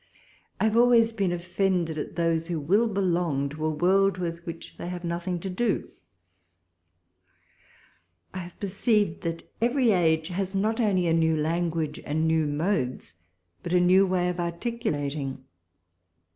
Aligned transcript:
I 0.59 0.63
have 0.63 0.75
always 0.75 1.13
been 1.13 1.31
offended 1.31 1.95
at 1.99 2.15
those 2.15 2.47
who 2.47 2.59
will 2.59 2.87
belong 2.87 3.49
to 3.49 3.65
a 3.67 3.69
world 3.69 4.17
with 4.17 4.43
which 4.47 4.75
they 4.79 4.89
have 4.89 5.03
nothing 5.03 5.39
to 5.41 5.47
do. 5.47 5.91
I 8.33 8.39
have 8.39 8.59
perceived 8.59 9.21
that 9.21 9.47
every 9.61 9.91
age 9.91 10.29
has 10.29 10.55
not 10.55 10.79
only 10.79 11.05
a 11.05 11.13
new 11.13 11.37
language 11.37 12.01
and 12.03 12.27
new 12.27 12.47
modes, 12.47 13.13
but 13.61 13.73
a 13.73 13.79
new 13.79 14.07
way 14.07 14.27
of 14.29 14.39
articulating. 14.39 15.45